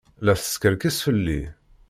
[0.27, 1.41] La teskerkis fell-i.